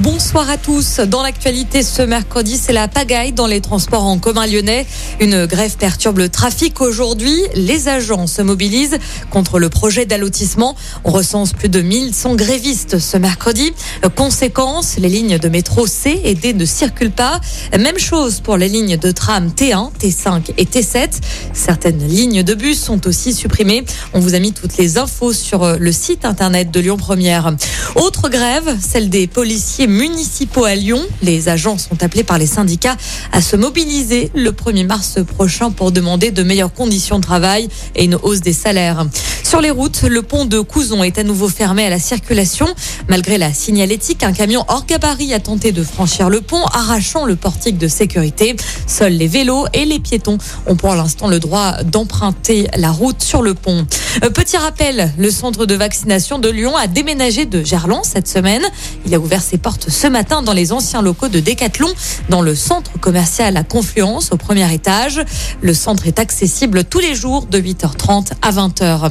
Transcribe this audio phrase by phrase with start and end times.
[0.00, 0.98] Bonsoir à tous.
[0.98, 4.88] Dans l'actualité ce mercredi, c'est la pagaille dans les transports en commun lyonnais.
[5.20, 7.40] Une grève perturbe le trafic aujourd'hui.
[7.54, 8.98] Les agents se mobilisent
[9.30, 10.74] contre le projet d'allotissement.
[11.04, 13.72] On recense plus de 1100 grévistes ce mercredi.
[14.16, 17.40] Conséquence, les lignes de métro C et D ne circulent pas.
[17.78, 21.20] Même chose pour les lignes de tram T1, T5 et T7.
[21.52, 23.84] Certaines lignes de bus sont aussi supprimées.
[24.12, 27.54] On vous a mis toutes les infos sur le site internet de Lyon Première.
[27.94, 31.00] Autre grève, celle des policiers municipaux à Lyon.
[31.22, 32.96] Les agents sont appelés par les syndicats
[33.32, 38.04] à se mobiliser le 1er mars prochain pour demander de meilleures conditions de travail et
[38.04, 39.06] une hausse des salaires.
[39.42, 42.66] Sur les routes, le pont de Couzon est à nouveau fermé à la circulation.
[43.08, 47.36] Malgré la signalétique, un camion hors gabarit a tenté de franchir le pont, arrachant le
[47.36, 48.56] portique de sécurité.
[48.86, 53.42] Seuls les vélos et les piétons ont pour l'instant le droit d'emprunter la route sur
[53.42, 53.86] le pont.
[54.22, 58.62] Euh, petit rappel, le centre de vaccination de Lyon a déménagé de Gerland cette semaine.
[59.06, 61.92] Il a ouvert ses portes ce matin dans les anciens locaux de Decathlon,
[62.28, 65.24] dans le centre commercial à Confluence, au premier étage.
[65.62, 69.10] Le centre est accessible tous les jours de 8h30 à 20h.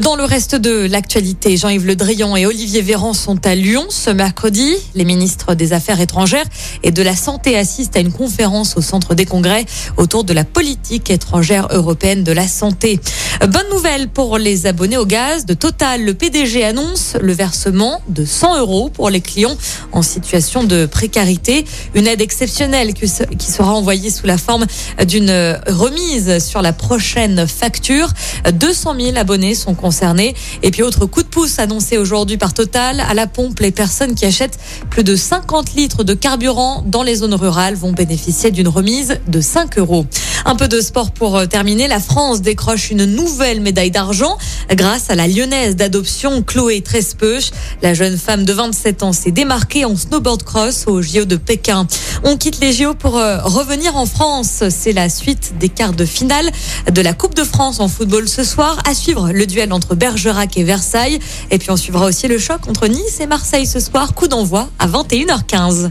[0.00, 4.10] Dans le reste de l'actualité, Jean-Yves Le Drian et Olivier Véran sont à Lyon ce
[4.10, 4.74] mercredi.
[4.94, 6.46] Les ministres des Affaires étrangères
[6.82, 9.64] et de la Santé assistent à une conférence au centre des congrès
[9.96, 13.00] autour de la politique étrangère européenne de la santé.
[13.48, 16.04] Bonne nouvelle pour les abonnés au gaz de Total.
[16.04, 19.56] Le PDG annonce le versement de 100 euros pour les clients
[19.90, 21.64] en situation de précarité.
[21.96, 24.66] Une aide exceptionnelle qui sera envoyée sous la forme
[25.08, 28.10] d'une remise sur la prochaine facture.
[28.52, 30.36] 200 000 abonnés sont concernés.
[30.62, 34.14] Et puis autre coup de pouce annoncé aujourd'hui par Total, à la pompe, les personnes
[34.14, 38.68] qui achètent plus de 50 litres de carburant dans les zones rurales vont bénéficier d'une
[38.68, 40.06] remise de 5 euros.
[40.44, 41.88] Un peu de sport pour euh, terminer.
[41.88, 44.36] La France décroche une nouvelle médaille d'argent
[44.70, 47.50] grâce à la lyonnaise d'adoption Chloé Trespeuch.
[47.82, 51.86] La jeune femme de 27 ans s'est démarquée en snowboard cross au JO de Pékin.
[52.24, 54.64] On quitte les JO pour euh, revenir en France.
[54.70, 56.50] C'est la suite des quarts de finale
[56.90, 58.78] de la Coupe de France en football ce soir.
[58.88, 61.18] À suivre le duel entre Bergerac et Versailles.
[61.50, 64.14] Et puis on suivra aussi le choc entre Nice et Marseille ce soir.
[64.14, 65.90] Coup d'envoi à 21h15.